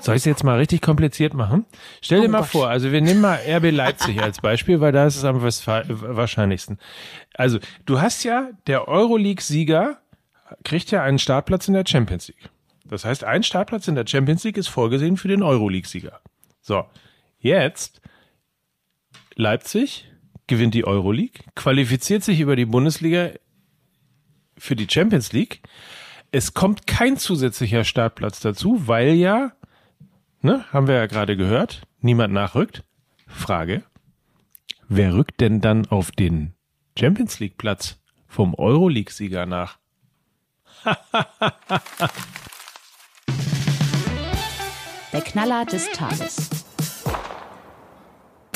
Soll 0.00 0.14
ich 0.14 0.20
es 0.20 0.26
jetzt 0.26 0.44
mal 0.44 0.58
richtig 0.58 0.80
kompliziert 0.80 1.34
machen? 1.34 1.66
Stell 2.00 2.20
dir 2.20 2.28
oh 2.28 2.30
mal 2.30 2.40
Gott. 2.40 2.48
vor, 2.48 2.68
also 2.68 2.92
wir 2.92 3.00
nehmen 3.00 3.20
mal 3.20 3.38
RB 3.46 3.72
Leipzig 3.72 4.22
als 4.22 4.40
Beispiel, 4.40 4.80
weil 4.80 4.92
da 4.92 5.06
ist 5.06 5.16
es 5.16 5.24
am 5.24 5.42
wahrscheinlichsten. 5.42 6.78
Also 7.34 7.58
du 7.84 8.00
hast 8.00 8.22
ja, 8.22 8.50
der 8.66 8.86
Euroleague-Sieger 8.86 9.98
kriegt 10.64 10.90
ja 10.90 11.02
einen 11.02 11.18
Startplatz 11.18 11.68
in 11.68 11.74
der 11.74 11.84
Champions 11.86 12.28
League. 12.28 12.48
Das 12.84 13.04
heißt, 13.04 13.24
ein 13.24 13.42
Startplatz 13.42 13.88
in 13.88 13.96
der 13.96 14.06
Champions 14.06 14.44
League 14.44 14.56
ist 14.56 14.68
vorgesehen 14.68 15.16
für 15.16 15.28
den 15.28 15.42
Euroleague-Sieger. 15.42 16.20
So, 16.60 16.84
jetzt 17.40 18.00
Leipzig 19.34 20.10
gewinnt 20.46 20.74
die 20.74 20.86
Euroleague, 20.86 21.44
qualifiziert 21.54 22.22
sich 22.24 22.40
über 22.40 22.56
die 22.56 22.64
Bundesliga 22.64 23.30
für 24.56 24.76
die 24.76 24.88
Champions 24.88 25.32
League. 25.32 25.60
Es 26.30 26.54
kommt 26.54 26.86
kein 26.86 27.16
zusätzlicher 27.16 27.84
Startplatz 27.84 28.40
dazu, 28.40 28.86
weil 28.86 29.14
ja 29.14 29.52
Ne? 30.40 30.64
Haben 30.72 30.86
wir 30.86 30.94
ja 30.94 31.06
gerade 31.06 31.36
gehört. 31.36 31.82
Niemand 32.00 32.32
nachrückt. 32.32 32.84
Frage. 33.26 33.82
Wer 34.88 35.14
rückt 35.14 35.40
denn 35.40 35.60
dann 35.60 35.86
auf 35.86 36.10
den 36.12 36.54
Champions 36.98 37.40
League 37.40 37.58
Platz 37.58 38.00
vom 38.26 38.54
Euroleague-Sieger 38.54 39.46
nach? 39.46 39.78
Der 45.12 45.20
Knaller 45.22 45.64
des 45.66 45.90
Tages. 45.90 46.57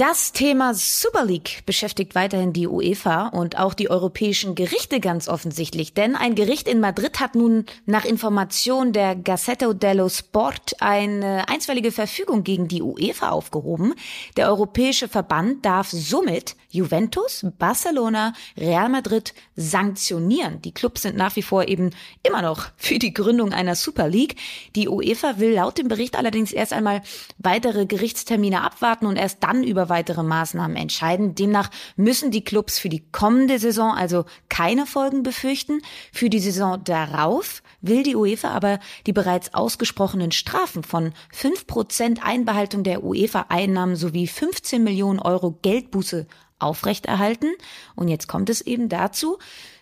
Das 0.04 0.32
Thema 0.32 0.75
Super 0.75 1.25
League 1.25 1.62
beschäftigt 1.64 2.16
weiterhin 2.16 2.52
die 2.52 2.66
UEFA 2.66 3.28
und 3.28 3.56
auch 3.56 3.73
die 3.73 3.88
europäischen 3.88 4.56
Gerichte 4.56 4.99
ganz 4.99 5.28
offensichtlich, 5.28 5.94
denn 5.94 6.16
ein 6.16 6.35
Gericht 6.35 6.66
in 6.66 6.80
Madrid 6.80 7.21
hat 7.21 7.37
nun 7.37 7.66
nach 7.87 8.04
Information 8.04 8.92
der 8.92 9.14
Gazzetta 9.14 9.73
dello 9.73 10.09
Sport 10.09 10.75
eine 10.80 11.49
einstweilige 11.49 11.92
Verfügung 11.92 12.42
gegen 12.42 12.66
die 12.66 12.82
UEFA 12.82 13.28
aufgehoben. 13.28 13.94
Der 14.37 14.49
europäische 14.49 15.06
Verband 15.06 15.64
darf 15.64 15.90
somit 15.90 16.56
Juventus, 16.68 17.47
Barcelona, 17.59 18.32
Real 18.56 18.88
Madrid 18.88 19.35
sanktionieren. 19.54 20.61
Die 20.62 20.73
Clubs 20.73 21.02
sind 21.02 21.16
nach 21.16 21.37
wie 21.37 21.42
vor 21.42 21.68
eben 21.68 21.90
immer 22.25 22.42
noch 22.42 22.71
für 22.76 22.99
die 22.99 23.14
Gründung 23.14 23.52
einer 23.52 23.76
Super 23.76 24.09
League. 24.09 24.35
Die 24.75 24.88
UEFA 24.88 25.38
will 25.38 25.52
laut 25.52 25.78
dem 25.78 25.87
Bericht 25.87 26.16
allerdings 26.16 26.50
erst 26.50 26.73
einmal 26.73 27.02
weitere 27.38 27.87
Gerichtstermine 27.87 28.62
abwarten 28.62 29.06
und 29.06 29.14
erst 29.14 29.44
dann 29.44 29.62
über 29.62 29.91
weitere 29.92 30.25
Maßnahmen 30.25 30.76
entscheiden. 30.76 31.37
Demnach 31.37 31.70
müssen 31.94 32.30
die 32.32 32.42
Clubs 32.42 32.80
für 32.80 32.88
die 32.88 33.04
kommende 33.12 33.58
Saison 33.58 33.94
also 33.94 34.25
keine 34.49 34.87
Folgen 34.87 35.22
befürchten. 35.22 35.82
Für 36.12 36.30
die 36.30 36.40
Saison 36.40 36.82
darauf 36.82 37.62
will 37.82 38.02
die 38.02 38.16
UEFA 38.16 38.49
aber 38.49 38.80
die 39.06 39.12
bereits 39.12 39.52
ausgesprochenen 39.52 40.32
Strafen 40.32 40.82
von 40.82 41.12
5% 41.38 42.20
Einbehaltung 42.22 42.82
der 42.82 43.04
UEFA-Einnahmen 43.04 43.94
sowie 43.94 44.26
15 44.26 44.82
Millionen 44.82 45.20
Euro 45.20 45.58
Geldbuße 45.62 46.26
aufrechterhalten. 46.58 47.52
Und 47.94 48.08
jetzt 48.08 48.28
kommt 48.28 48.49
es 48.49 48.62
eben 48.62 48.88
dazu, 48.88 49.38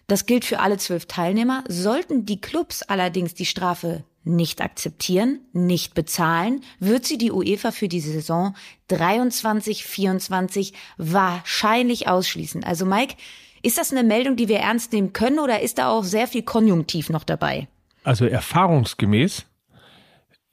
das 0.09 0.27
gilt 0.27 0.45
für 0.45 0.59
alle 0.59 0.77
zwölf 0.79 1.07
Teilnehmer. 1.07 1.63
Sollten 1.69 2.27
die 2.27 2.41
Clubs 2.41 2.83
allerdings 2.83 3.35
die 3.35 3.47
Strafe 3.47 4.03
nicht 4.25 4.61
akzeptieren, 4.61 5.41
nicht 5.53 5.95
bezahlen, 5.95 6.63
wird 6.79 7.07
sie 7.07 7.19
die 7.19 7.33
UEFA 7.33 7.71
für 7.71 7.89
die 7.89 8.01
Saison 8.01 8.55
23, 8.89 9.85
24 9.85 10.75
wahrscheinlich 10.99 12.09
ausschließen. 12.09 12.65
Also 12.65 12.85
Mike, 12.85 13.15
ist 13.63 13.79
das 13.79 13.93
eine 13.93 14.03
Meldung, 14.03 14.37
die 14.37 14.49
wir 14.49 14.59
ernst 14.59 14.93
nehmen 14.93 15.13
können 15.13 15.39
oder 15.39 15.61
ist 15.61 15.79
da 15.79 15.89
auch 15.89 16.05
sehr 16.05 16.27
viel 16.27 16.43
Konjunktiv 16.43 17.11
noch 17.11 17.25
dabei? 17.25 17.69
Also 18.05 18.27
erfahrungsgemäß 18.27 19.47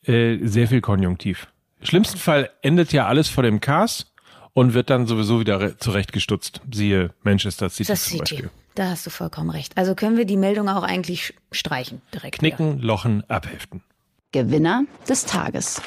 äh, 0.03 0.37
sehr 0.41 0.67
viel 0.67 0.81
Konjunktiv. 0.81 1.47
Im 1.79 1.85
schlimmsten 1.85 2.17
Fall 2.17 2.49
endet 2.61 2.91
ja 2.91 3.07
alles 3.07 3.29
vor 3.29 3.43
dem 3.43 3.61
Cast 3.61 4.13
und 4.57 4.73
wird 4.73 4.89
dann 4.89 5.05
sowieso 5.05 5.39
wieder 5.39 5.77
zurechtgestutzt. 5.77 6.61
Siehe 6.71 7.13
Manchester 7.21 7.69
City 7.69 7.91
das 7.91 8.05
zum 8.05 8.17
Beispiel. 8.17 8.49
Da 8.73 8.89
hast 8.89 9.05
du 9.05 9.11
vollkommen 9.11 9.51
recht. 9.51 9.77
Also 9.77 9.93
können 9.93 10.17
wir 10.17 10.25
die 10.25 10.35
Meldung 10.35 10.67
auch 10.67 10.81
eigentlich 10.81 11.35
streichen 11.51 12.01
direkt. 12.11 12.39
Knicken, 12.39 12.77
wieder. 12.77 12.87
lochen, 12.87 13.23
abheften. 13.29 13.83
Gewinner 14.31 14.85
des 15.07 15.25
Tages. 15.25 15.79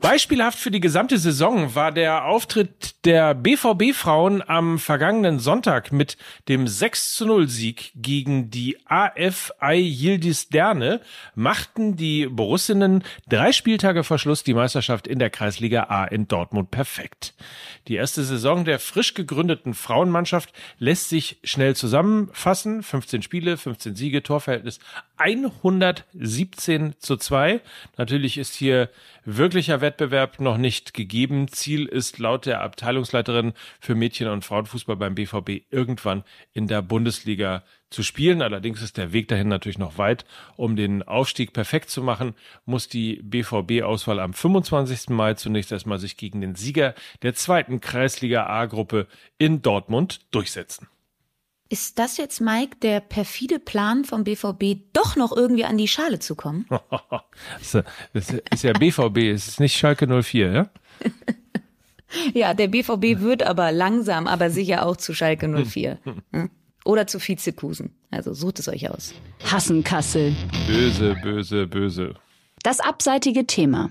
Beispielhaft 0.00 0.58
für 0.58 0.70
die 0.70 0.80
gesamte 0.80 1.18
Saison 1.18 1.74
war 1.74 1.92
der 1.92 2.24
Auftritt 2.24 2.93
der 3.04 3.34
BVB-Frauen 3.34 4.42
am 4.48 4.78
vergangenen 4.78 5.38
Sonntag 5.38 5.92
mit 5.92 6.16
dem 6.48 6.66
6 6.66 7.14
zu 7.14 7.26
0 7.26 7.48
Sieg 7.48 7.92
gegen 7.94 8.50
die 8.50 8.78
AFI 8.86 9.76
Yildiz 9.76 10.48
Derne 10.48 11.00
machten 11.34 11.96
die 11.96 12.26
Borussinnen 12.26 13.04
drei 13.28 13.52
Spieltage 13.52 14.04
vor 14.04 14.18
Schluss 14.18 14.42
die 14.42 14.54
Meisterschaft 14.54 15.06
in 15.06 15.18
der 15.18 15.28
Kreisliga 15.28 15.84
A 15.84 16.04
in 16.06 16.28
Dortmund 16.28 16.70
perfekt. 16.70 17.34
Die 17.88 17.96
erste 17.96 18.24
Saison 18.24 18.64
der 18.64 18.78
frisch 18.78 19.12
gegründeten 19.12 19.74
Frauenmannschaft 19.74 20.54
lässt 20.78 21.10
sich 21.10 21.38
schnell 21.44 21.76
zusammenfassen. 21.76 22.82
15 22.82 23.20
Spiele, 23.20 23.58
15 23.58 23.94
Siege, 23.94 24.22
Torverhältnis 24.22 24.80
117 25.18 26.94
zu 26.98 27.16
2. 27.16 27.60
Natürlich 27.98 28.38
ist 28.38 28.54
hier 28.54 28.88
wirklicher 29.26 29.80
Wettbewerb 29.80 30.40
noch 30.40 30.56
nicht 30.56 30.94
gegeben. 30.94 31.48
Ziel 31.48 31.86
ist 31.86 32.18
laut 32.18 32.46
der 32.46 32.62
Abteilungsleiterin 32.94 33.52
für 33.80 33.94
Mädchen- 33.94 34.28
und 34.28 34.44
Frauenfußball 34.44 34.96
beim 34.96 35.14
BVB 35.14 35.64
irgendwann 35.70 36.22
in 36.52 36.68
der 36.68 36.80
Bundesliga 36.80 37.64
zu 37.90 38.02
spielen. 38.02 38.40
Allerdings 38.40 38.82
ist 38.82 38.96
der 38.96 39.12
Weg 39.12 39.28
dahin 39.28 39.48
natürlich 39.48 39.78
noch 39.78 39.98
weit. 39.98 40.24
Um 40.56 40.76
den 40.76 41.02
Aufstieg 41.02 41.52
perfekt 41.52 41.90
zu 41.90 42.02
machen, 42.02 42.34
muss 42.64 42.88
die 42.88 43.20
BVB-Auswahl 43.22 44.20
am 44.20 44.32
25. 44.32 45.10
Mai 45.10 45.34
zunächst 45.34 45.72
erstmal 45.72 45.98
sich 45.98 46.16
gegen 46.16 46.40
den 46.40 46.54
Sieger 46.54 46.94
der 47.22 47.34
zweiten 47.34 47.80
Kreisliga 47.80 48.46
A-Gruppe 48.46 49.08
in 49.38 49.60
Dortmund 49.60 50.20
durchsetzen. 50.30 50.88
Ist 51.70 51.98
das 51.98 52.18
jetzt, 52.18 52.40
Mike, 52.40 52.76
der 52.82 53.00
perfide 53.00 53.58
Plan 53.58 54.04
vom 54.04 54.22
BVB, 54.22 54.92
doch 54.92 55.16
noch 55.16 55.34
irgendwie 55.34 55.64
an 55.64 55.78
die 55.78 55.88
Schale 55.88 56.20
zu 56.20 56.36
kommen? 56.36 56.66
das 58.12 58.34
ist 58.52 58.62
ja 58.62 58.72
BVB, 58.72 59.18
es 59.32 59.48
ist 59.48 59.60
nicht 59.60 59.76
Schalke 59.76 60.06
04, 60.06 60.52
ja? 60.52 60.70
ja, 62.34 62.54
der 62.54 62.68
BVB 62.68 63.20
wird 63.20 63.42
aber 63.42 63.72
langsam, 63.72 64.26
aber 64.26 64.50
sicher 64.50 64.86
auch 64.86 64.96
zu 64.96 65.14
Schalke 65.14 65.48
04. 65.64 65.98
Hm? 66.32 66.50
Oder 66.84 67.06
zu 67.06 67.18
Vizekusen. 67.18 67.94
Also 68.10 68.34
sucht 68.34 68.58
es 68.58 68.68
euch 68.68 68.90
aus. 68.90 69.14
Hassen 69.50 69.82
Kassel. 69.84 70.34
Böse, 70.66 71.16
böse, 71.22 71.66
böse. 71.66 72.14
Das 72.62 72.80
abseitige 72.80 73.46
Thema. 73.46 73.90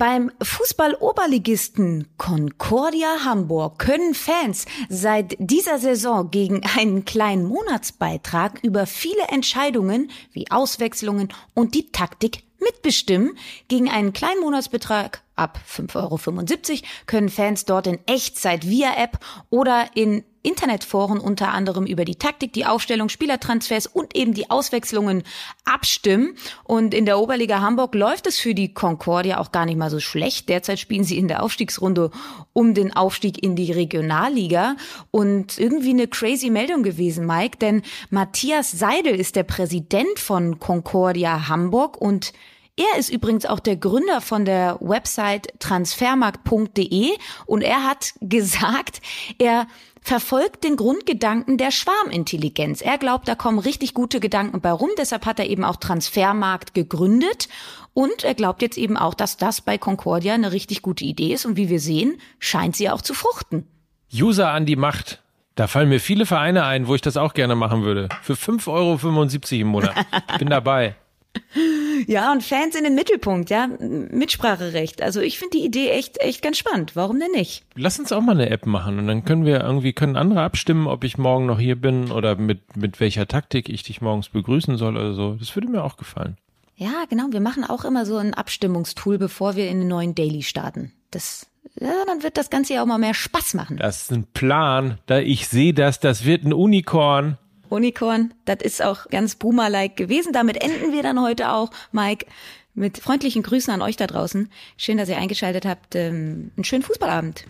Beim 0.00 0.32
Fußball-Oberligisten 0.40 2.08
Concordia 2.16 3.22
Hamburg 3.26 3.78
können 3.78 4.14
Fans 4.14 4.64
seit 4.88 5.36
dieser 5.38 5.78
Saison 5.78 6.30
gegen 6.30 6.62
einen 6.74 7.04
kleinen 7.04 7.44
Monatsbeitrag 7.44 8.60
über 8.62 8.86
viele 8.86 9.24
Entscheidungen 9.28 10.10
wie 10.32 10.50
Auswechslungen 10.50 11.28
und 11.52 11.74
die 11.74 11.92
Taktik 11.92 12.44
mitbestimmen. 12.60 13.36
Gegen 13.68 13.88
einen 13.90 14.12
kleinen 14.12 14.40
Monatsbetrag 14.40 15.22
ab 15.36 15.58
5,75 15.68 16.70
Euro 16.70 16.88
können 17.06 17.28
Fans 17.28 17.64
dort 17.64 17.86
in 17.86 17.98
Echtzeit 18.06 18.68
via 18.68 18.94
App 18.96 19.18
oder 19.48 19.86
in 19.94 20.24
Internetforen 20.42 21.18
unter 21.18 21.52
anderem 21.52 21.84
über 21.84 22.06
die 22.06 22.14
Taktik, 22.14 22.54
die 22.54 22.64
Aufstellung, 22.64 23.10
Spielertransfers 23.10 23.86
und 23.86 24.16
eben 24.16 24.32
die 24.32 24.48
Auswechslungen 24.48 25.22
abstimmen. 25.66 26.34
Und 26.64 26.94
in 26.94 27.04
der 27.04 27.18
Oberliga 27.18 27.60
Hamburg 27.60 27.94
läuft 27.94 28.26
es 28.26 28.38
für 28.38 28.54
die 28.54 28.72
Concordia 28.72 29.38
auch 29.38 29.52
gar 29.52 29.66
nicht 29.66 29.76
mal 29.76 29.90
so 29.90 30.00
schlecht. 30.00 30.48
Derzeit 30.48 30.78
spielen 30.78 31.04
sie 31.04 31.18
in 31.18 31.28
der 31.28 31.42
Aufstiegsrunde 31.42 32.10
um 32.54 32.72
den 32.72 32.96
Aufstieg 32.96 33.42
in 33.42 33.54
die 33.54 33.70
Regionalliga. 33.70 34.76
Und 35.10 35.58
irgendwie 35.58 35.90
eine 35.90 36.08
crazy 36.08 36.48
Meldung 36.48 36.82
gewesen, 36.82 37.26
Mike, 37.26 37.58
denn 37.58 37.82
Matthias 38.08 38.70
Seidel 38.70 39.14
ist 39.14 39.36
der 39.36 39.44
Präsident 39.44 40.18
von 40.18 40.58
Concordia 40.58 41.48
Hamburg 41.48 41.98
und 42.00 42.32
Er 42.80 42.98
ist 42.98 43.10
übrigens 43.10 43.44
auch 43.44 43.60
der 43.60 43.76
Gründer 43.76 44.22
von 44.22 44.46
der 44.46 44.78
Website 44.80 45.52
transfermarkt.de 45.58 47.10
und 47.44 47.62
er 47.62 47.84
hat 47.84 48.14
gesagt, 48.22 49.02
er 49.38 49.66
verfolgt 50.00 50.64
den 50.64 50.76
Grundgedanken 50.76 51.58
der 51.58 51.72
Schwarmintelligenz. 51.72 52.80
Er 52.80 52.96
glaubt, 52.96 53.28
da 53.28 53.34
kommen 53.34 53.58
richtig 53.58 53.92
gute 53.92 54.18
Gedanken 54.18 54.62
bei 54.62 54.72
rum. 54.72 54.88
Deshalb 54.96 55.26
hat 55.26 55.38
er 55.38 55.46
eben 55.46 55.62
auch 55.62 55.76
Transfermarkt 55.76 56.72
gegründet. 56.72 57.48
Und 57.92 58.24
er 58.24 58.34
glaubt 58.34 58.62
jetzt 58.62 58.78
eben 58.78 58.96
auch, 58.96 59.12
dass 59.12 59.36
das 59.36 59.60
bei 59.60 59.76
Concordia 59.76 60.32
eine 60.32 60.52
richtig 60.52 60.80
gute 60.80 61.04
Idee 61.04 61.34
ist. 61.34 61.44
Und 61.44 61.58
wie 61.58 61.68
wir 61.68 61.80
sehen, 61.80 62.18
scheint 62.38 62.76
sie 62.76 62.88
auch 62.88 63.02
zu 63.02 63.12
fruchten. 63.12 63.66
User 64.10 64.52
an 64.52 64.64
die 64.64 64.76
Macht. 64.76 65.20
Da 65.54 65.66
fallen 65.66 65.90
mir 65.90 66.00
viele 66.00 66.24
Vereine 66.24 66.64
ein, 66.64 66.86
wo 66.86 66.94
ich 66.94 67.02
das 67.02 67.18
auch 67.18 67.34
gerne 67.34 67.56
machen 67.56 67.82
würde. 67.82 68.08
Für 68.22 68.32
5,75 68.32 68.68
Euro 68.72 69.60
im 69.60 69.66
Monat. 69.66 69.94
Bin 70.38 70.48
dabei. 70.48 70.96
Ja, 72.06 72.32
und 72.32 72.42
Fans 72.42 72.74
in 72.74 72.84
den 72.84 72.94
Mittelpunkt, 72.94 73.50
ja. 73.50 73.68
Mitspracherecht. 73.78 75.02
Also 75.02 75.20
ich 75.20 75.38
finde 75.38 75.58
die 75.58 75.64
Idee 75.64 75.90
echt, 75.90 76.18
echt 76.20 76.42
ganz 76.42 76.56
spannend. 76.56 76.96
Warum 76.96 77.20
denn 77.20 77.30
nicht? 77.32 77.62
Lass 77.74 77.98
uns 77.98 78.10
auch 78.10 78.22
mal 78.22 78.32
eine 78.32 78.48
App 78.48 78.64
machen 78.64 78.98
und 78.98 79.06
dann 79.06 79.24
können 79.24 79.44
wir 79.44 79.60
irgendwie, 79.60 79.92
können 79.92 80.16
andere 80.16 80.40
abstimmen, 80.40 80.86
ob 80.86 81.04
ich 81.04 81.18
morgen 81.18 81.46
noch 81.46 81.60
hier 81.60 81.76
bin 81.76 82.10
oder 82.10 82.36
mit, 82.36 82.76
mit 82.76 83.00
welcher 83.00 83.28
Taktik 83.28 83.68
ich 83.68 83.82
dich 83.82 84.00
morgens 84.00 84.30
begrüßen 84.30 84.76
soll 84.78 84.96
oder 84.96 85.12
so. 85.12 85.34
Das 85.34 85.54
würde 85.54 85.68
mir 85.68 85.84
auch 85.84 85.98
gefallen. 85.98 86.38
Ja, 86.76 87.04
genau. 87.08 87.26
Wir 87.30 87.40
machen 87.40 87.64
auch 87.64 87.84
immer 87.84 88.06
so 88.06 88.16
ein 88.16 88.32
Abstimmungstool, 88.32 89.18
bevor 89.18 89.54
wir 89.56 89.68
in 89.68 89.80
den 89.80 89.88
neuen 89.88 90.14
Daily 90.14 90.42
starten. 90.42 90.92
Das 91.10 91.50
ja, 91.78 91.92
dann 92.06 92.22
wird 92.22 92.36
das 92.36 92.50
Ganze 92.50 92.74
ja 92.74 92.82
auch 92.82 92.86
mal 92.86 92.98
mehr 92.98 93.14
Spaß 93.14 93.54
machen. 93.54 93.76
Das 93.76 94.02
ist 94.02 94.12
ein 94.12 94.24
Plan. 94.24 94.98
Da 95.06 95.18
ich 95.18 95.48
sehe 95.48 95.74
das, 95.74 96.00
das 96.00 96.24
wird 96.24 96.44
ein 96.44 96.52
Unikorn. 96.52 97.38
Unikorn, 97.70 98.34
das 98.44 98.58
ist 98.62 98.82
auch 98.82 99.06
ganz 99.08 99.34
Boomer-like 99.36 99.96
gewesen. 99.96 100.32
Damit 100.32 100.62
enden 100.62 100.92
wir 100.92 101.02
dann 101.02 101.20
heute 101.20 101.50
auch, 101.52 101.70
Mike. 101.92 102.26
Mit 102.74 102.98
freundlichen 102.98 103.42
Grüßen 103.42 103.72
an 103.74 103.82
euch 103.82 103.96
da 103.96 104.06
draußen. 104.06 104.48
Schön, 104.76 104.96
dass 104.96 105.08
ihr 105.08 105.18
eingeschaltet 105.18 105.66
habt. 105.66 105.94
Ähm, 105.96 106.52
einen 106.56 106.64
schönen 106.64 106.82
Fußballabend 106.82 107.44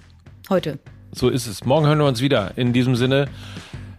heute. 0.48 0.78
So 1.12 1.28
ist 1.28 1.46
es. 1.46 1.64
Morgen 1.64 1.86
hören 1.86 1.98
wir 1.98 2.06
uns 2.06 2.20
wieder. 2.22 2.56
In 2.56 2.72
diesem 2.72 2.96
Sinne, 2.96 3.28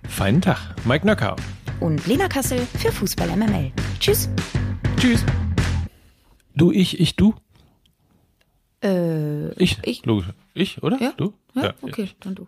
feinen 0.09 0.41
Tag. 0.41 0.57
Mike 0.85 1.05
Nöcker. 1.05 1.35
Und 1.79 2.05
Lena 2.07 2.27
Kassel 2.27 2.59
für 2.77 2.91
Fußball 2.91 3.27
MML. 3.35 3.71
Tschüss. 3.99 4.29
Tschüss. 4.97 5.23
Du, 6.55 6.71
ich, 6.71 6.99
ich, 6.99 7.15
du. 7.15 7.35
Äh, 8.83 9.51
Ich, 9.61 9.77
Ich? 9.83 10.05
Logisch. 10.05 10.27
Ich, 10.53 10.81
oder? 10.83 11.01
Ja? 11.01 11.13
Du? 11.15 11.33
Ja, 11.53 11.73
okay, 11.81 12.09
dann 12.21 12.35
du. 12.35 12.47